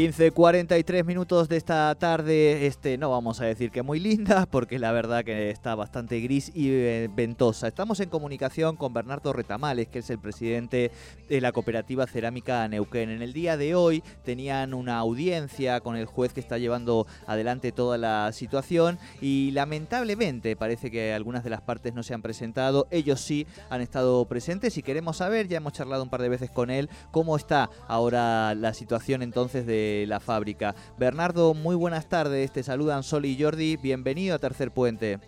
15.43 0.00 1.04
minutos 1.04 1.50
de 1.50 1.58
esta 1.58 1.94
tarde, 1.94 2.64
este 2.66 2.96
no 2.96 3.10
vamos 3.10 3.42
a 3.42 3.44
decir 3.44 3.70
que 3.70 3.82
muy 3.82 4.00
linda, 4.00 4.46
porque 4.50 4.78
la 4.78 4.92
verdad 4.92 5.26
que 5.26 5.50
está 5.50 5.74
bastante 5.74 6.18
gris 6.20 6.50
y 6.54 6.70
eh, 6.70 7.10
ventosa. 7.14 7.68
Estamos 7.68 8.00
en 8.00 8.08
comunicación 8.08 8.76
con 8.76 8.94
Bernardo 8.94 9.34
Retamales, 9.34 9.88
que 9.88 9.98
es 9.98 10.08
el 10.08 10.18
presidente 10.18 10.90
de 11.28 11.40
la 11.42 11.52
cooperativa 11.52 12.06
Cerámica 12.06 12.66
Neuquén. 12.66 13.10
En 13.10 13.20
el 13.20 13.34
día 13.34 13.58
de 13.58 13.74
hoy 13.74 14.02
tenían 14.24 14.72
una 14.72 14.96
audiencia 14.96 15.80
con 15.80 15.96
el 15.96 16.06
juez 16.06 16.32
que 16.32 16.40
está 16.40 16.56
llevando 16.56 17.06
adelante 17.26 17.70
toda 17.70 17.98
la 17.98 18.32
situación 18.32 18.98
y 19.20 19.50
lamentablemente 19.50 20.56
parece 20.56 20.90
que 20.90 21.12
algunas 21.12 21.44
de 21.44 21.50
las 21.50 21.60
partes 21.60 21.92
no 21.92 22.02
se 22.02 22.14
han 22.14 22.22
presentado, 22.22 22.88
ellos 22.90 23.20
sí 23.20 23.46
han 23.68 23.82
estado 23.82 24.24
presentes 24.24 24.78
y 24.78 24.82
queremos 24.82 25.18
saber, 25.18 25.46
ya 25.46 25.58
hemos 25.58 25.74
charlado 25.74 26.02
un 26.02 26.08
par 26.08 26.22
de 26.22 26.30
veces 26.30 26.50
con 26.50 26.70
él, 26.70 26.88
cómo 27.10 27.36
está 27.36 27.68
ahora 27.86 28.54
la 28.54 28.72
situación 28.72 29.20
entonces 29.20 29.66
de 29.66 29.89
la 30.06 30.20
fábrica. 30.20 30.74
Bernardo, 30.98 31.54
muy 31.54 31.76
buenas 31.76 32.08
tardes, 32.08 32.52
te 32.52 32.62
saludan 32.62 33.02
Sol 33.02 33.24
y 33.24 33.40
Jordi, 33.40 33.76
bienvenido 33.76 34.34
a 34.34 34.38
Tercer 34.38 34.72
Puente. 34.72 35.18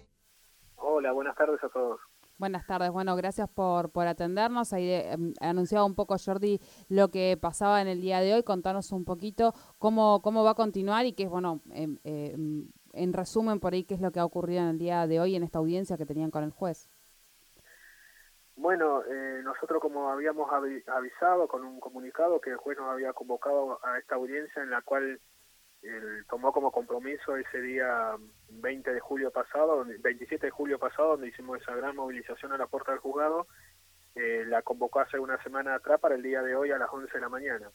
Hola, 0.76 1.12
buenas 1.12 1.36
tardes 1.36 1.62
a 1.62 1.68
todos. 1.68 2.00
Buenas 2.38 2.66
tardes, 2.66 2.90
bueno, 2.90 3.14
gracias 3.14 3.48
por, 3.48 3.90
por 3.90 4.06
atendernos. 4.08 4.72
Ahí 4.72 4.90
eh, 4.90 5.16
anunciaba 5.40 5.84
un 5.84 5.94
poco 5.94 6.16
Jordi 6.18 6.60
lo 6.88 7.08
que 7.08 7.38
pasaba 7.40 7.80
en 7.80 7.88
el 7.88 8.00
día 8.00 8.20
de 8.20 8.34
hoy. 8.34 8.42
Contanos 8.42 8.90
un 8.90 9.04
poquito 9.04 9.54
cómo, 9.78 10.20
cómo 10.22 10.42
va 10.42 10.50
a 10.50 10.54
continuar 10.54 11.06
y 11.06 11.12
qué 11.12 11.24
es, 11.24 11.30
bueno, 11.30 11.60
em, 11.70 11.98
em, 12.02 12.68
en 12.92 13.12
resumen 13.12 13.60
por 13.60 13.74
ahí, 13.74 13.84
qué 13.84 13.94
es 13.94 14.00
lo 14.00 14.10
que 14.10 14.18
ha 14.18 14.24
ocurrido 14.24 14.62
en 14.62 14.68
el 14.70 14.78
día 14.78 15.06
de 15.06 15.20
hoy 15.20 15.36
en 15.36 15.44
esta 15.44 15.58
audiencia 15.58 15.96
que 15.96 16.04
tenían 16.04 16.30
con 16.30 16.42
el 16.42 16.50
juez. 16.50 16.88
Bueno, 18.62 19.02
eh, 19.10 19.40
nosotros 19.42 19.82
como 19.82 20.08
habíamos 20.10 20.48
avisado 20.86 21.48
con 21.48 21.64
un 21.64 21.80
comunicado 21.80 22.40
que 22.40 22.50
el 22.50 22.58
juez 22.58 22.78
nos 22.78 22.92
había 22.92 23.12
convocado 23.12 23.84
a 23.84 23.98
esta 23.98 24.14
audiencia 24.14 24.62
en 24.62 24.70
la 24.70 24.82
cual 24.82 25.18
él 25.82 26.24
tomó 26.30 26.52
como 26.52 26.70
compromiso 26.70 27.36
ese 27.36 27.60
día 27.60 28.12
20 28.50 28.94
de 28.94 29.00
julio 29.00 29.32
pasado, 29.32 29.84
27 29.84 30.46
de 30.46 30.50
julio 30.52 30.78
pasado, 30.78 31.08
donde 31.08 31.26
hicimos 31.26 31.60
esa 31.60 31.74
gran 31.74 31.96
movilización 31.96 32.52
a 32.52 32.56
la 32.56 32.68
puerta 32.68 32.92
del 32.92 33.00
juzgado, 33.00 33.48
eh, 34.14 34.44
la 34.46 34.62
convocó 34.62 35.00
hace 35.00 35.18
una 35.18 35.42
semana 35.42 35.74
atrás 35.74 35.98
para 35.98 36.14
el 36.14 36.22
día 36.22 36.40
de 36.40 36.54
hoy 36.54 36.70
a 36.70 36.78
las 36.78 36.88
11 36.92 37.12
de 37.12 37.20
la 37.20 37.28
mañana. 37.28 37.68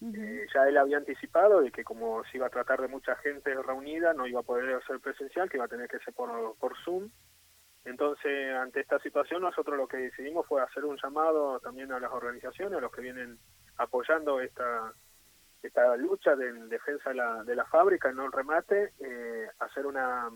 Eh, 0.00 0.46
ya 0.54 0.66
él 0.66 0.78
había 0.78 0.96
anticipado 0.96 1.60
de 1.60 1.70
que 1.70 1.84
como 1.84 2.24
se 2.24 2.38
iba 2.38 2.46
a 2.46 2.50
tratar 2.50 2.80
de 2.80 2.88
mucha 2.88 3.16
gente 3.16 3.52
reunida, 3.62 4.14
no 4.14 4.26
iba 4.26 4.40
a 4.40 4.44
poder 4.44 4.82
ser 4.86 4.98
presencial, 4.98 5.50
que 5.50 5.58
iba 5.58 5.66
a 5.66 5.68
tener 5.68 5.90
que 5.90 5.98
ser 5.98 6.14
por, 6.14 6.56
por 6.56 6.74
Zoom. 6.86 7.10
Entonces, 7.86 8.52
ante 8.52 8.80
esta 8.80 8.98
situación, 8.98 9.42
nosotros 9.42 9.76
lo 9.76 9.86
que 9.86 9.96
decidimos 9.96 10.44
fue 10.46 10.60
hacer 10.60 10.84
un 10.84 10.98
llamado 11.00 11.60
también 11.60 11.92
a 11.92 12.00
las 12.00 12.10
organizaciones, 12.10 12.76
a 12.76 12.80
los 12.80 12.90
que 12.90 13.00
vienen 13.00 13.38
apoyando 13.78 14.40
esta 14.40 14.92
esta 15.62 15.96
lucha 15.96 16.36
de, 16.36 16.52
defensa 16.68 17.10
de 17.10 17.16
la, 17.16 17.44
de 17.44 17.56
la 17.56 17.64
fábrica, 17.66 18.12
no 18.12 18.26
el 18.26 18.32
remate, 18.32 18.92
eh, 19.00 19.48
hacer 19.58 19.86
una, 19.86 20.30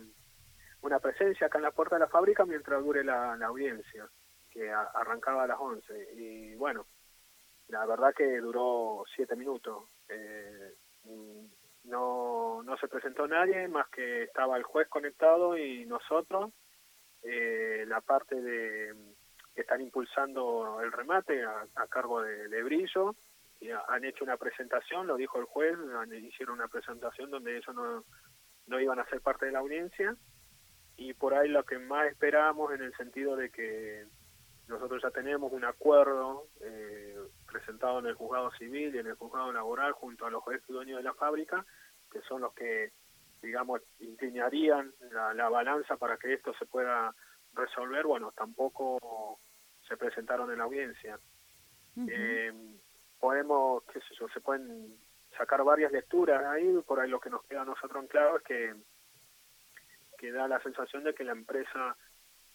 una 0.82 0.98
presencia 0.98 1.46
acá 1.46 1.58
en 1.58 1.64
la 1.64 1.70
puerta 1.72 1.96
de 1.96 2.00
la 2.00 2.08
fábrica 2.08 2.44
mientras 2.44 2.82
dure 2.82 3.04
la, 3.04 3.34
audiencia, 3.34 4.08
que 4.50 4.70
arrancaba 4.70 5.44
a 5.44 5.46
las 5.46 5.58
11. 5.60 6.14
Y 6.14 6.54
bueno, 6.54 6.86
la 7.68 7.86
verdad 7.86 8.14
que 8.14 8.38
duró 8.38 9.04
siete 9.14 9.36
minutos. 9.36 9.84
Eh, 10.08 10.74
no, 11.84 12.62
no 12.62 12.76
se 12.78 12.88
presentó 12.88 13.26
nadie, 13.28 13.68
más 13.68 13.88
que 13.90 14.24
estaba 14.24 14.56
el 14.56 14.64
juez 14.64 14.88
conectado 14.88 15.56
y 15.56 15.86
nosotros 15.86 16.52
eh, 17.22 17.84
la 17.86 18.00
parte 18.00 18.41
de 18.41 18.94
que 19.54 19.62
están 19.62 19.81
impulsando 19.81 20.81
el 20.81 20.92
remate 20.92 21.42
a, 21.44 21.86
cargo 21.88 22.22
de, 22.22 22.62
Brillo, 22.62 23.16
y 23.60 23.70
han 23.70 24.04
hecho 24.04 24.25
una 24.25 24.36
presentación, 24.36 25.06
lo 25.06 25.16
dijo 25.16 25.38
el 25.38 25.44
juez, 25.44 25.76
hicieron 26.22 26.54
una 26.54 26.69
presentación 26.69 27.30
donde 27.30 27.56
ellos 27.56 27.75
no, 27.75 28.04
no 28.66 28.80
iban 28.80 28.98
a 28.98 29.06
ser 29.06 29.20
parte 29.20 29.47
de 29.47 29.53
la 29.53 29.59
audiencia, 29.59 30.16
y 30.97 31.14
por 31.14 31.34
ahí 31.34 31.48
lo 31.48 31.64
que 31.64 31.78
más 31.78 32.06
esperábamos 32.06 32.72
en 32.72 32.82
el 32.82 32.94
sentido 32.94 33.34
de 33.34 33.50
que 33.50 34.06
nosotros 34.69 35.03
ya 35.03 35.10
tenemos 35.10 35.53
un 35.53 35.64
acuerdo 35.64 36.47
eh, 36.60 37.16
presentado 37.50 37.98
en 37.98 38.06
el 38.06 38.14
juzgado 38.14 38.53
civil 38.53 38.94
y 38.94 38.98
en 38.98 39.09
el 39.09 39.14
juzgado 39.14 39.53
laboral 39.53 39.92
junto 39.92 40.26
a 40.26 40.30
los 40.30 40.42
jueces 40.42 40.66
dueños 40.69 40.98
de 40.98 41.03
la 41.03 41.14
fábrica, 41.14 41.66
que 42.10 42.20
son 42.22 42.42
los 42.42 42.54
que 42.54 42.92
digamos, 43.42 43.80
inclinarían 43.98 44.92
la, 45.10 45.48
balanza 45.48 45.96
para 45.96 46.16
que 46.16 46.34
esto 46.34 46.52
se 46.54 46.66
pueda 46.66 47.14
resolver, 47.52 48.06
bueno, 48.06 48.32
tampoco 48.32 49.40
se 49.86 49.96
presentaron 49.96 50.50
en 50.50 50.58
la 50.58 50.64
audiencia. 50.64 51.18
eh, 52.08 52.52
podemos, 53.18 53.82
qué 53.92 54.00
sé 54.00 54.14
yo, 54.18 54.28
se 54.28 54.40
pueden 54.40 54.96
sacar 55.36 55.62
varias 55.64 55.92
lecturas 55.92 56.44
ahí, 56.44 56.72
por 56.86 57.00
ahí 57.00 57.08
lo 57.08 57.20
que 57.20 57.30
nos 57.30 57.42
queda 57.44 57.62
a 57.62 57.66
nosotros 57.66 58.02
en 58.02 58.08
claro 58.08 58.36
es 58.36 58.42
que, 58.42 58.74
que 60.18 60.32
da 60.32 60.48
la 60.48 60.62
sensación 60.62 61.04
de 61.04 61.14
que 61.14 61.24
la 61.24 61.32
empresa 61.32 61.96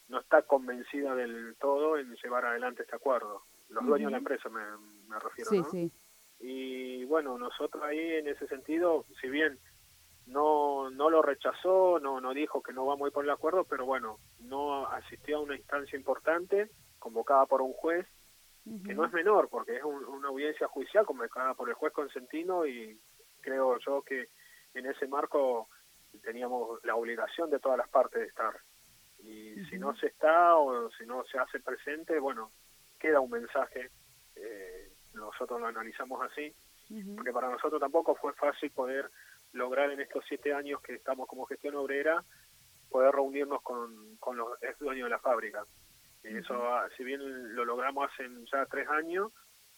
no 0.08 0.20
está 0.20 0.44
convencida 0.44 1.16
del 1.16 1.56
todo 1.60 1.98
en 1.98 2.16
llevar 2.16 2.46
adelante 2.46 2.84
este 2.84 2.96
acuerdo. 2.96 3.44
Los 3.70 3.86
dueños 3.86 4.08
de 4.08 4.12
la 4.12 4.18
empresa 4.20 4.50
me, 4.50 4.62
me 5.08 5.20
refiero, 5.20 5.50
sí, 5.50 5.64
Sí. 5.72 5.92
Y 6.40 7.06
bueno, 7.06 7.38
nosotros 7.38 7.82
ahí 7.84 8.16
en 8.16 8.28
ese 8.28 8.46
sentido, 8.48 9.06
si 9.20 9.30
bien 9.30 9.58
no 10.28 10.90
no 10.90 11.10
lo 11.10 11.22
rechazó, 11.22 12.00
no 12.00 12.20
no 12.22 12.34
dijo 12.34 12.62
que 12.62 12.74
no 12.74 12.86
vamos 12.86 13.06
a 13.06 13.08
ir 13.08 13.14
por 13.14 13.26
el 13.26 13.32
acuerdo, 13.32 13.64
pero 13.64 13.86
bueno, 13.86 14.20
no 14.40 14.88
asistió 14.88 15.38
a 15.38 15.42
una 15.42 15.56
instancia 15.56 15.98
importante 15.98 16.70
convocada 17.00 17.46
por 17.46 17.62
un 17.62 17.74
juez 17.74 18.08
que 18.84 18.96
no 18.96 19.06
es 19.06 19.14
menor 19.14 19.48
porque 19.48 19.78
es 19.78 19.84
una 19.84 20.30
audiencia 20.30 20.68
judicial 20.68 21.06
convocada 21.06 21.54
por 21.54 21.70
el 21.70 21.76
juez 21.76 21.94
Consentino 21.94 22.66
y 22.66 23.00
creo 23.42 23.78
yo 23.78 24.02
que 24.02 24.30
en 24.74 24.88
ese 24.88 25.08
marco 25.08 25.70
teníamos 26.24 26.84
la 26.84 26.96
obligación 26.96 27.50
de 27.50 27.60
todas 27.60 27.78
las 27.78 27.90
partes 27.90 28.22
de 28.22 28.28
estar. 28.28 28.54
Y 29.20 29.64
si 29.70 29.78
no 29.78 29.96
se 29.96 30.08
está 30.08 30.56
o 30.56 30.90
si 30.92 31.06
no 31.06 31.24
se 31.26 31.38
hace 31.38 31.60
presente, 31.60 32.20
bueno, 32.20 32.52
queda 33.00 33.20
un 33.20 33.32
mensaje, 33.32 33.90
eh, 34.36 34.92
nosotros 35.14 35.60
lo 35.60 35.68
analizamos 35.68 36.22
así, 36.24 36.54
porque 37.16 37.32
para 37.32 37.50
nosotros 37.50 37.80
tampoco 37.80 38.16
fue 38.16 38.34
fácil 38.34 38.72
poder 38.72 39.10
lograr 39.56 39.90
en 39.90 40.00
estos 40.00 40.24
siete 40.28 40.54
años 40.54 40.82
que 40.82 40.94
estamos 40.94 41.28
como 41.28 41.46
gestión 41.46 41.76
obrera 41.76 42.24
poder 42.90 43.14
reunirnos 43.14 43.62
con, 43.62 44.16
con 44.18 44.38
los 44.38 44.62
ex 44.62 44.78
dueños 44.80 45.06
de 45.06 45.10
la 45.12 45.20
fábrica. 45.20 45.66
Y 46.24 46.38
eso, 46.38 46.54
ah, 46.68 46.88
si 46.96 47.04
bien 47.04 47.56
lo 47.56 47.66
logramos 47.66 48.10
hace 48.10 48.30
ya 48.52 48.66
tres 48.66 48.88
años, 48.90 49.32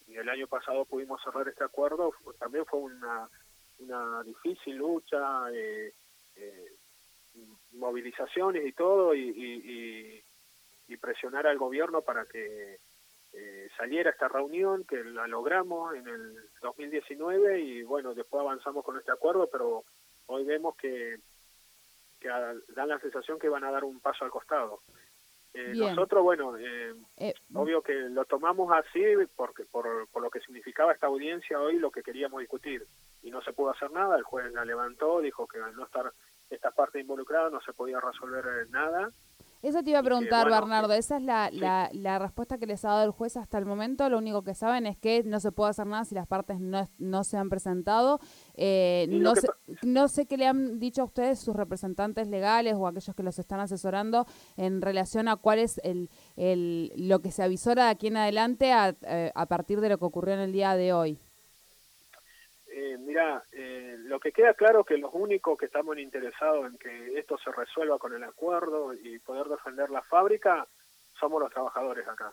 y 0.08 0.16
el 0.16 0.30
año 0.30 0.48
pasado 0.48 0.86
pudimos 0.86 1.22
cerrar 1.24 1.48
este 1.48 1.64
acuerdo, 1.64 2.14
también 2.40 2.66
fue 2.66 2.80
una, 2.80 3.29
una 3.79 4.24
difícil 4.24 4.78
lucha, 4.78 5.52
eh, 5.52 5.94
eh, 6.35 6.72
movilizaciones 7.73 8.66
y 8.66 8.72
todo, 8.72 9.14
y, 9.14 10.23
y 10.88 10.97
presionar 10.97 11.47
al 11.47 11.58
gobierno 11.58 12.02
para 12.02 12.26
que 12.26 12.80
eh, 13.34 13.70
saliera 13.78 14.09
esta 14.09 14.28
reunión, 14.28 14.84
que 14.85 15.03
la 15.03 15.28
logramos 15.28 15.96
en 15.96 16.08
el 16.08 16.50
2019 16.62 17.59
y 17.59 17.84
bueno, 17.84 18.14
después 18.14 18.41
avanzamos 18.41 18.84
con 18.84 18.97
este 18.97 19.12
acuerdo, 19.12 19.47
pero 19.52 19.84
hoy 20.28 20.44
vemos 20.46 20.76
que, 20.76 21.20
que 22.20 22.29
dan 22.29 22.88
la 22.88 23.00
sensación 23.00 23.40
que 23.40 23.50
van 23.50 23.64
a 23.64 23.72
dar 23.72 23.84
un 23.84 24.00
paso 24.00 24.26
al 24.26 24.32
costado. 24.32 24.82
Eh, 25.53 25.74
nosotros, 25.76 26.24
bueno, 26.24 26.56
eh, 26.58 26.94
eh, 27.18 27.34
obvio 27.53 27.82
que 27.82 27.94
lo 27.94 28.26
tomamos 28.26 28.72
así 28.74 29.02
porque 29.35 29.66
por, 29.66 30.08
por 30.09 30.22
lo 30.22 30.30
que 30.30 30.40
significaba 30.41 30.94
esta 30.94 31.08
audiencia 31.08 31.59
hoy, 31.59 31.80
lo 31.80 31.90
que 31.90 32.03
queríamos 32.03 32.41
discutir. 32.41 32.85
Y 33.23 33.32
no 33.32 33.41
se 33.41 33.53
pudo 33.53 33.72
hacer 33.72 33.91
nada, 33.91 34.18
el 34.18 34.23
juez 34.23 34.52
la 34.53 34.66
levantó, 34.66 35.20
dijo 35.20 35.47
que 35.47 35.59
al 35.59 35.76
no 35.76 35.85
estar 35.85 36.14
esta 36.50 36.72
parte 36.72 37.00
involucrada 37.00 37.50
no 37.50 37.59
se 37.62 37.73
podía 37.73 38.00
resolver 38.00 38.70
nada 38.70 39.12
Eso 39.62 39.84
te 39.84 39.90
iba 39.90 40.00
a 40.00 40.04
preguntar, 40.04 40.50
Bernardo. 40.50 40.94
Esa 40.94 41.18
es 41.18 41.24
la, 41.24 41.50
la, 41.52 41.90
la, 41.92 42.20
respuesta 42.20 42.58
que 42.58 42.68
les 42.68 42.86
ha 42.86 42.90
dado 42.90 43.06
el 43.06 43.12
juez 43.12 43.38
hasta 43.38 43.58
el 43.58 43.66
momento. 43.66 44.08
Lo 44.09 44.20
único 44.20 44.44
que 44.44 44.54
saben 44.54 44.86
es 44.86 44.98
que 44.98 45.24
no 45.24 45.40
se 45.40 45.52
puede 45.52 45.72
hacer 45.72 45.88
nada 45.88 46.06
si 46.06 46.16
las 46.16 46.28
partes 46.28 46.59
no, 46.59 46.88
no 46.98 47.24
se 47.24 47.38
han 47.38 47.50
presentado. 47.50 48.20
Eh, 48.54 49.08
no, 49.09 49.36
sé, 49.36 49.48
no 49.82 50.08
sé 50.08 50.28
qué 50.28 50.38
le 50.38 50.48
han 50.48 50.80
dicho 50.80 51.02
a 51.02 51.06
ustedes 51.06 51.40
sus 51.40 51.56
representantes 51.56 52.28
legales 52.28 52.76
o 52.78 52.88
aquellos 52.88 53.16
que 53.16 53.24
los 53.24 53.40
están 53.40 53.59
asesorando 53.59 54.28
en 54.58 54.82
relación 54.82 55.28
a 55.28 55.38
cuál 55.38 55.59
es 55.59 55.80
el, 55.84 56.09
el, 56.36 56.92
lo 56.96 57.22
que 57.22 57.32
se 57.32 57.44
avisora 57.44 57.86
de 57.86 57.92
aquí 57.92 58.08
en 58.08 58.18
adelante 58.18 58.72
a, 58.72 58.96
eh, 59.02 59.32
a 59.34 59.46
partir 59.48 59.82
de 59.82 59.90
lo 59.90 59.98
que 59.98 60.06
ocurrió 60.06 60.36
en 60.36 60.42
el 60.42 60.52
día 60.52 60.76
de 60.76 60.94
hoy. 60.94 61.20
Eh, 62.79 62.96
mira, 63.00 63.44
eh, 63.53 63.96
lo 64.02 64.20
que 64.20 64.32
queda 64.32 64.53
claro 64.53 64.82
es 64.82 64.85
que 64.85 65.00
los 65.00 65.09
únicos 65.12 65.58
que 65.58 65.66
estamos 65.66 65.97
interesados 65.97 66.68
en 66.68 66.78
que 66.78 67.18
esto 67.18 67.35
se 67.40 67.52
resuelva 67.52 67.97
con 67.97 68.14
el 68.14 68.24
acuerdo 68.24 68.94
y 68.94 69.18
poder 69.18 69.47
defender 69.47 69.90
la 69.90 70.03
fábrica 70.03 70.68
somos 71.20 71.41
los 71.41 71.52
trabajadores 71.52 72.08
acá. 72.08 72.32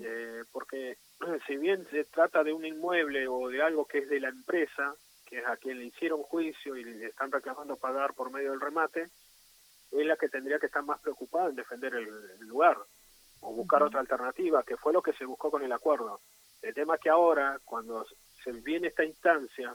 eh, 0.00 0.42
porque 0.50 0.98
si 1.46 1.58
bien 1.58 1.86
se 1.92 2.02
trata 2.06 2.42
de 2.42 2.52
un 2.52 2.66
inmueble 2.66 3.28
o 3.28 3.48
de 3.50 3.62
algo 3.62 3.84
que 3.84 3.98
es 3.98 4.08
de 4.08 4.18
la 4.18 4.30
empresa, 4.30 4.96
que 5.24 5.38
es 5.38 5.46
a 5.46 5.56
quien 5.56 5.78
le 5.78 5.84
hicieron 5.84 6.24
juicio 6.24 6.76
y 6.76 6.82
le 6.82 7.06
están 7.06 7.30
reclamando 7.30 7.76
pagar 7.76 8.14
por 8.14 8.32
medio 8.32 8.50
del 8.50 8.60
remate, 8.60 9.10
es 9.92 10.06
la 10.06 10.16
que 10.16 10.28
tendría 10.28 10.58
que 10.58 10.66
estar 10.66 10.82
más 10.82 11.00
preocupada 11.00 11.50
en 11.50 11.54
defender 11.54 11.94
el, 11.94 12.08
lugar 12.48 12.78
o 13.38 13.54
buscar 13.54 13.84
otra 13.84 14.00
alternativa, 14.00 14.64
que 14.64 14.76
fue 14.76 14.92
lo 14.92 15.02
que 15.02 15.12
se 15.12 15.24
buscó 15.24 15.52
con 15.52 15.62
el 15.62 15.70
acuerdo. 15.70 16.20
El 16.62 16.74
tema 16.74 16.96
es 16.96 17.00
que 17.00 17.10
ahora, 17.10 17.60
cuando 17.64 18.04
se 18.42 18.52
viene 18.52 18.88
esta 18.88 19.04
instancia 19.04 19.74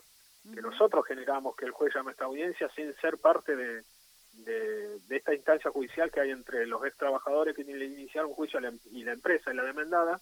que 0.53 0.61
nosotros 0.61 1.05
generamos 1.05 1.55
que 1.55 1.65
el 1.65 1.71
juez 1.71 1.93
llame 1.93 2.09
a 2.09 2.11
esta 2.11 2.25
audiencia 2.25 2.69
sin 2.73 2.95
ser 2.95 3.17
parte 3.17 3.55
de, 3.55 3.83
de, 4.31 4.99
esta 5.09 5.33
instancia 5.33 5.71
judicial 5.71 6.11
que 6.11 6.21
hay 6.21 6.31
entre 6.31 6.65
los 6.65 6.85
ex 6.85 6.95
trabajadores 6.97 7.55
que 7.55 7.63
iniciaron 7.63 8.33
juicio 8.33 8.59
y 8.91 9.03
la 9.03 9.13
empresa 9.13 9.51
y 9.51 9.55
la 9.55 9.63
demandada, 9.63 10.21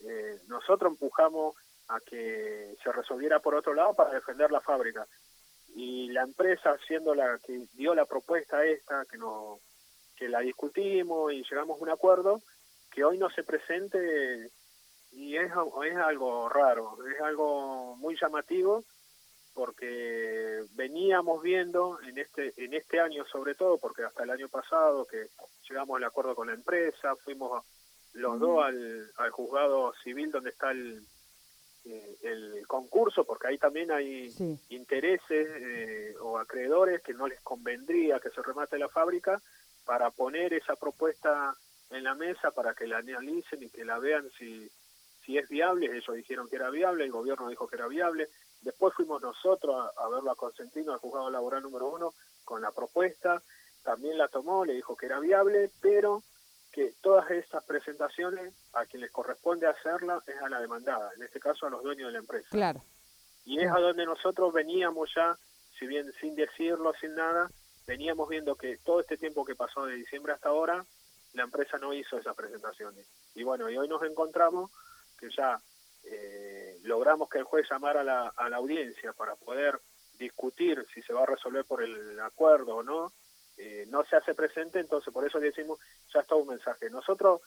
eh, 0.00 0.38
nosotros 0.48 0.92
empujamos 0.92 1.54
a 1.88 2.00
que 2.00 2.76
se 2.82 2.92
resolviera 2.92 3.40
por 3.40 3.54
otro 3.54 3.74
lado 3.74 3.94
para 3.94 4.14
defender 4.14 4.50
la 4.50 4.60
fábrica. 4.60 5.06
Y 5.76 6.08
la 6.08 6.22
empresa, 6.22 6.76
siendo 6.86 7.14
la 7.14 7.38
que 7.44 7.66
dio 7.72 7.94
la 7.94 8.06
propuesta 8.06 8.64
esta, 8.64 9.04
que, 9.10 9.18
no, 9.18 9.60
que 10.16 10.28
la 10.28 10.40
discutimos 10.40 11.32
y 11.32 11.42
llegamos 11.42 11.78
a 11.78 11.82
un 11.82 11.90
acuerdo, 11.90 12.42
que 12.90 13.04
hoy 13.04 13.18
no 13.18 13.28
se 13.30 13.42
presente 13.42 14.50
y 15.14 15.36
es, 15.36 15.50
es 15.50 15.96
algo 15.96 16.48
raro, 16.48 16.98
es 17.06 17.20
algo 17.20 17.96
muy 17.96 18.16
llamativo 18.20 18.84
porque 19.54 20.64
veníamos 20.72 21.40
viendo 21.40 22.00
en 22.02 22.18
este 22.18 22.52
en 22.56 22.74
este 22.74 22.98
año 22.98 23.24
sobre 23.26 23.54
todo 23.54 23.78
porque 23.78 24.02
hasta 24.02 24.24
el 24.24 24.30
año 24.30 24.48
pasado 24.48 25.06
que 25.06 25.28
llegamos 25.68 25.96
al 25.96 26.04
acuerdo 26.04 26.34
con 26.34 26.48
la 26.48 26.54
empresa 26.54 27.14
fuimos 27.16 27.64
los 28.14 28.40
dos 28.40 28.64
al, 28.64 29.12
al 29.16 29.30
juzgado 29.30 29.94
civil 30.02 30.32
donde 30.32 30.50
está 30.50 30.72
el 30.72 31.04
eh, 31.84 32.16
el 32.22 32.66
concurso 32.66 33.24
porque 33.24 33.46
ahí 33.46 33.58
también 33.58 33.92
hay 33.92 34.34
intereses 34.70 35.48
eh, 35.48 36.14
o 36.20 36.38
acreedores 36.38 37.02
que 37.02 37.14
no 37.14 37.28
les 37.28 37.40
convendría 37.42 38.18
que 38.18 38.30
se 38.30 38.42
remate 38.42 38.78
la 38.78 38.88
fábrica 38.88 39.40
para 39.84 40.10
poner 40.10 40.52
esa 40.54 40.74
propuesta 40.74 41.54
en 41.90 42.02
la 42.02 42.14
mesa 42.14 42.50
para 42.50 42.74
que 42.74 42.88
la 42.88 42.98
analicen 42.98 43.62
y 43.62 43.68
que 43.68 43.84
la 43.84 43.98
vean 43.98 44.28
si 44.38 44.68
si 45.24 45.38
es 45.38 45.48
viable, 45.48 45.86
ellos 45.86 46.16
dijeron 46.16 46.48
que 46.48 46.56
era 46.56 46.70
viable, 46.70 47.04
el 47.04 47.12
gobierno 47.12 47.48
dijo 47.48 47.66
que 47.66 47.76
era 47.76 47.88
viable, 47.88 48.28
después 48.62 48.94
fuimos 48.94 49.22
nosotros 49.22 49.90
a, 49.96 50.08
verlo 50.08 50.30
a 50.30 50.36
Consentino, 50.36 50.92
al 50.92 50.98
juzgado 50.98 51.30
laboral 51.30 51.62
número 51.62 51.88
uno, 51.88 52.14
con 52.44 52.60
la 52.60 52.72
propuesta, 52.72 53.42
también 53.82 54.18
la 54.18 54.28
tomó, 54.28 54.64
le 54.64 54.74
dijo 54.74 54.96
que 54.96 55.06
era 55.06 55.20
viable, 55.20 55.70
pero 55.80 56.22
que 56.72 56.94
todas 57.00 57.30
estas 57.30 57.62
presentaciones 57.64 58.52
a 58.72 58.84
quien 58.86 59.02
les 59.02 59.12
corresponde 59.12 59.66
hacerla 59.66 60.22
es 60.26 60.36
a 60.42 60.48
la 60.48 60.60
demandada, 60.60 61.12
en 61.16 61.22
este 61.22 61.40
caso 61.40 61.66
a 61.66 61.70
los 61.70 61.82
dueños 61.82 62.08
de 62.08 62.12
la 62.12 62.18
empresa. 62.18 62.48
Claro. 62.50 62.82
Y 63.44 63.60
es 63.60 63.70
a 63.70 63.78
donde 63.78 64.06
nosotros 64.06 64.52
veníamos 64.52 65.10
ya, 65.14 65.38
si 65.78 65.86
bien 65.86 66.10
sin 66.20 66.34
decirlo, 66.34 66.92
sin 67.00 67.14
nada, 67.14 67.50
veníamos 67.86 68.28
viendo 68.28 68.56
que 68.56 68.78
todo 68.78 69.00
este 69.00 69.16
tiempo 69.16 69.44
que 69.44 69.54
pasó 69.54 69.86
de 69.86 69.94
diciembre 69.94 70.32
hasta 70.32 70.48
ahora, 70.48 70.84
la 71.34 71.42
empresa 71.42 71.78
no 71.78 71.92
hizo 71.92 72.18
esas 72.18 72.34
presentaciones. 72.34 73.06
Y 73.34 73.42
bueno, 73.44 73.68
y 73.68 73.76
hoy 73.76 73.86
nos 73.86 74.02
encontramos 74.02 74.70
que 75.18 75.28
ya 75.30 75.60
eh, 76.04 76.78
logramos 76.82 77.28
que 77.28 77.38
el 77.38 77.44
juez 77.44 77.66
llamara 77.70 78.00
a 78.00 78.04
la, 78.04 78.32
a 78.36 78.48
la 78.48 78.56
audiencia 78.56 79.12
para 79.12 79.36
poder 79.36 79.80
discutir 80.18 80.84
si 80.92 81.02
se 81.02 81.12
va 81.12 81.22
a 81.22 81.26
resolver 81.26 81.64
por 81.64 81.82
el 81.82 82.18
acuerdo 82.20 82.76
o 82.76 82.82
no, 82.82 83.12
eh, 83.56 83.86
no 83.88 84.04
se 84.04 84.16
hace 84.16 84.34
presente, 84.34 84.80
entonces 84.80 85.12
por 85.12 85.26
eso 85.26 85.38
decimos, 85.38 85.78
ya 86.12 86.20
está 86.20 86.34
un 86.34 86.48
mensaje. 86.48 86.90
Nosotros, 86.90 87.40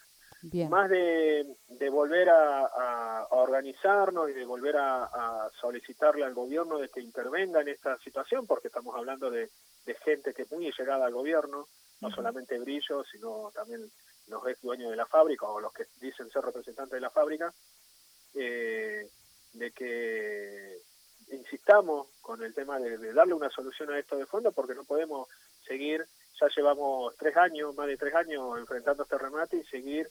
más 0.69 0.89
de, 0.89 1.45
de 1.67 1.89
volver 1.89 2.29
a, 2.29 2.65
a, 2.65 3.27
organizarnos 3.31 4.29
y 4.29 4.33
de 4.33 4.45
volver 4.45 4.77
a, 4.77 5.03
a, 5.03 5.49
solicitarle 5.59 6.23
al 6.23 6.33
gobierno 6.33 6.77
de 6.77 6.89
que 6.89 7.01
intervenga 7.01 7.61
en 7.61 7.69
esta 7.69 7.97
situación, 7.99 8.47
porque 8.47 8.67
estamos 8.67 8.95
hablando 8.95 9.29
de, 9.29 9.49
de 9.85 9.95
gente 9.95 10.33
que 10.33 10.43
es 10.43 10.51
muy 10.51 10.71
llegada 10.77 11.05
al 11.05 11.13
gobierno, 11.13 11.67
no 11.99 12.11
solamente 12.11 12.59
Brillo, 12.59 13.03
sino 13.03 13.51
también 13.53 13.81
los 14.27 14.45
ex 14.47 14.62
dueños 14.62 14.91
de 14.91 14.97
la 14.97 15.06
fábrica 15.06 15.47
o 15.47 15.59
los 15.59 15.74
que 15.74 15.85
dicen 16.00 16.29
ser 16.29 16.44
representantes 16.44 16.94
de 16.94 17.01
la 17.01 17.09
fábrica, 17.09 17.53
eh, 18.35 19.09
de 19.53 19.71
que 19.71 20.77
insistamos 21.31 22.07
con 22.21 22.44
el 22.44 22.53
tema 22.53 22.79
de, 22.79 23.13
darle 23.13 23.33
una 23.33 23.50
solución 23.50 23.91
a 23.91 24.00
esto 24.00 24.18
de 24.18 24.25
fondo 24.25 24.51
porque 24.51 24.75
no 24.75 24.83
podemos 24.83 25.27
seguir, 25.65 26.06
ya 26.39 26.47
llevamos 26.56 27.15
tres 27.18 27.35
años, 27.38 27.75
más 27.75 27.88
de 27.88 27.97
tres 27.97 28.13
años 28.15 28.57
enfrentando 28.57 29.03
este 29.03 29.18
remate 29.18 29.57
y 29.57 29.63
seguir 29.65 30.09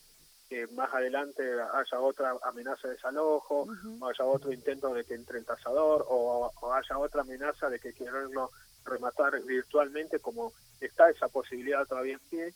que 0.49 0.67
más 0.69 0.93
adelante 0.95 1.43
haya 1.73 2.01
otra 2.01 2.37
amenaza 2.43 2.87
de 2.87 2.95
desalojo, 2.95 3.67
o 4.01 4.07
haya 4.07 4.25
otro 4.25 4.53
intento 4.53 4.95
de 4.95 5.05
que 5.05 5.15
entre 5.15 5.39
el 5.39 5.45
tasador, 5.45 6.07
o, 6.09 6.53
o 6.61 6.73
haya 6.73 6.99
otra 6.99 7.23
amenaza 7.23 7.69
de 7.69 7.81
que 7.81 7.93
quererlo 7.93 8.53
rematar 8.85 9.43
virtualmente, 9.43 10.21
como 10.21 10.53
está 10.81 11.11
esa 11.11 11.27
posibilidad 11.29 11.85
todavía 11.87 12.15
en 12.15 12.21
pie, 12.31 12.55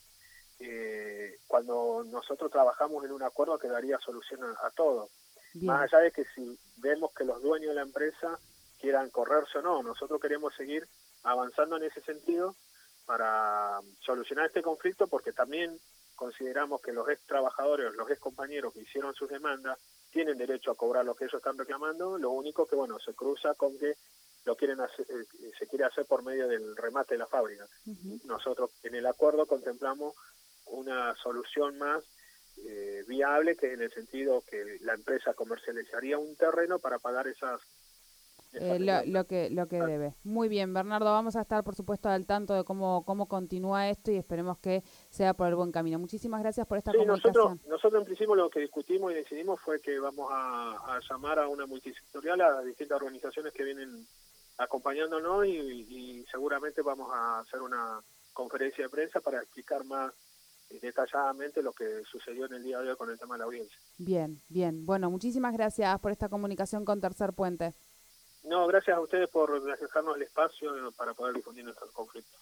eh, 0.60 1.38
cuando 1.46 2.04
nosotros 2.04 2.50
trabajamos 2.50 3.04
en 3.04 3.12
un 3.12 3.22
acuerdo 3.22 3.58
que 3.58 3.68
daría 3.68 3.98
solución 3.98 4.40
a, 4.44 4.70
todo. 4.70 5.08
Más 5.54 5.82
allá 5.82 6.04
de 6.04 6.12
que 6.12 6.24
si 6.34 6.58
vemos 6.76 7.12
que 7.12 7.24
los 7.24 7.42
dueños 7.42 7.70
de 7.70 7.74
la 7.74 7.82
empresa 7.82 8.38
quieran 8.78 9.10
correrse 9.10 9.58
o 9.58 9.62
no, 9.62 9.82
nosotros 9.82 10.20
queremos 10.20 10.54
seguir 10.54 10.86
avanzando 11.22 11.76
en 11.76 11.84
ese 11.84 12.00
sentido 12.02 12.54
para 13.06 13.80
solucionar 14.00 14.46
este 14.46 14.62
conflicto 14.62 15.08
porque 15.08 15.32
también 15.32 15.76
consideramos 16.14 16.80
que 16.82 16.92
los 16.92 17.08
ex 17.08 17.22
trabajadores, 17.26 17.94
los 17.94 18.08
ex 18.10 18.20
compañeros 18.20 18.72
que 18.74 18.82
hicieron 18.82 19.14
sus 19.14 19.28
demandas 19.28 19.78
tienen 20.10 20.36
derecho 20.36 20.70
a 20.70 20.76
cobrar 20.76 21.04
lo 21.04 21.14
que 21.14 21.24
ellos 21.24 21.38
están 21.38 21.56
reclamando, 21.56 22.18
lo 22.18 22.30
único 22.30 22.66
que 22.66 22.76
bueno 22.76 22.98
se 22.98 23.14
cruza 23.14 23.54
con 23.54 23.76
que 23.78 23.94
lo 24.44 24.56
quieren 24.56 24.80
hacer, 24.80 25.06
eh, 25.10 25.52
se 25.58 25.66
quiere 25.66 25.84
hacer 25.84 26.04
por 26.06 26.22
medio 26.22 26.48
del 26.48 26.76
remate 26.76 27.14
de 27.14 27.18
la 27.18 27.26
fábrica. 27.26 27.66
Nosotros 28.24 28.70
en 28.82 28.94
el 28.94 29.06
acuerdo 29.06 29.46
contemplamos 29.46 30.14
una 30.70 31.14
solución 31.16 31.78
más 31.78 32.04
eh, 32.58 33.04
viable, 33.06 33.56
que 33.56 33.72
en 33.72 33.82
el 33.82 33.90
sentido 33.90 34.42
que 34.48 34.78
la 34.82 34.94
empresa 34.94 35.34
comercializaría 35.34 36.18
un 36.18 36.36
terreno 36.36 36.78
para 36.78 36.98
pagar 36.98 37.26
esas 37.28 37.60
eh, 38.52 39.04
lo, 39.06 39.26
que 39.26 39.48
lo 39.50 39.68
que 39.68 39.80
debe. 39.80 40.14
Muy 40.24 40.48
bien, 40.48 40.74
Bernardo, 40.74 41.06
vamos 41.06 41.36
a 41.36 41.42
estar 41.42 41.62
por 41.62 41.76
supuesto 41.76 42.08
al 42.08 42.26
tanto 42.26 42.54
de 42.54 42.64
cómo 42.64 43.04
cómo 43.04 43.28
continúa 43.28 43.88
esto 43.88 44.10
y 44.10 44.16
esperemos 44.16 44.58
que 44.58 44.82
sea 45.08 45.34
por 45.34 45.46
el 45.46 45.54
buen 45.54 45.70
camino. 45.70 46.00
Muchísimas 46.00 46.42
gracias 46.42 46.66
por 46.66 46.76
esta 46.76 46.90
sí, 46.90 46.98
Nosotros, 47.06 47.64
nosotros 47.66 48.00
en 48.00 48.06
principio 48.06 48.34
lo 48.34 48.50
que 48.50 48.60
discutimos 48.60 49.12
y 49.12 49.16
decidimos 49.16 49.60
fue 49.60 49.80
que 49.80 50.00
vamos 50.00 50.28
a, 50.32 50.98
llamar 51.08 51.38
a 51.38 51.46
una 51.46 51.66
multisectorial 51.66 52.40
a 52.40 52.62
distintas 52.62 52.96
organizaciones 52.96 53.52
que 53.52 53.62
vienen 53.62 54.04
acompañándonos 54.58 55.46
y, 55.46 55.50
y 55.88 56.24
seguramente 56.26 56.82
vamos 56.82 57.08
a 57.12 57.40
hacer 57.40 57.62
una 57.62 58.00
conferencia 58.32 58.84
de 58.84 58.90
prensa 58.90 59.20
para 59.20 59.38
explicar 59.38 59.84
más 59.84 60.12
detalladamente 60.78 61.62
lo 61.62 61.72
que 61.72 62.02
sucedió 62.10 62.46
en 62.46 62.54
el 62.54 62.62
día 62.62 62.78
de 62.80 62.90
hoy 62.90 62.96
con 62.96 63.10
el 63.10 63.18
tema 63.18 63.34
de 63.34 63.38
la 63.40 63.44
audiencia. 63.46 63.76
Bien, 63.98 64.40
bien. 64.48 64.86
Bueno, 64.86 65.10
muchísimas 65.10 65.52
gracias 65.52 65.98
por 66.00 66.12
esta 66.12 66.28
comunicación 66.28 66.84
con 66.84 67.00
Tercer 67.00 67.32
Puente. 67.32 67.74
No, 68.44 68.66
gracias 68.66 68.96
a 68.96 69.00
ustedes 69.00 69.28
por 69.28 69.62
dejarnos 69.62 70.16
el 70.16 70.22
espacio 70.22 70.70
para 70.96 71.12
poder 71.14 71.34
difundir 71.34 71.64
nuestro 71.64 71.88
conflicto. 71.92 72.36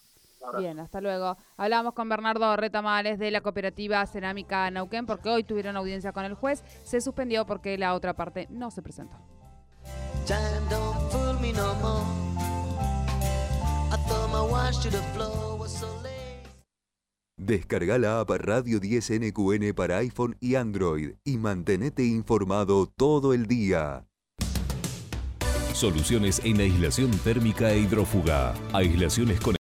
Bien, 0.57 0.79
hasta 0.79 1.01
luego. 1.01 1.37
Hablamos 1.57 1.93
con 1.93 2.07
Bernardo 2.07 2.55
Retamales 2.55 3.19
de 3.19 3.29
la 3.29 3.41
cooperativa 3.41 4.05
Cerámica 4.05 4.71
Nauquén 4.71 5.05
porque 5.05 5.29
hoy 5.29 5.43
tuvieron 5.43 5.75
audiencia 5.75 6.13
con 6.13 6.23
el 6.23 6.33
juez. 6.33 6.63
Se 6.85 7.01
suspendió 7.01 7.45
porque 7.45 7.77
la 7.77 7.93
otra 7.93 8.13
parte 8.13 8.47
no 8.49 8.71
se 8.71 8.81
presentó. 8.81 9.17
Descarga 17.49 17.97
la 17.97 18.19
app 18.19 18.29
Radio 18.29 18.79
10 18.79 19.21
NQN 19.21 19.73
para 19.73 19.97
iPhone 19.97 20.37
y 20.39 20.53
Android 20.53 21.13
y 21.23 21.39
mantenete 21.39 22.05
informado 22.05 22.85
todo 22.85 23.33
el 23.33 23.47
día. 23.47 24.05
Soluciones 25.73 26.41
en 26.43 26.59
aislación 26.59 27.09
térmica 27.23 27.71
e 27.71 27.79
hidrófuga. 27.79 28.53
Aislaciones 28.71 29.39
con 29.39 29.55